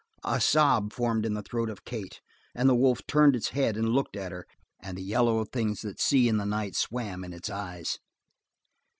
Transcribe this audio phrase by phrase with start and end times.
[0.25, 2.21] A sob formed in the throat of Kate
[2.55, 4.47] and the wolf turned its head and looked at her,
[4.79, 7.99] and the yellow of things that see in the night swam in its eyes.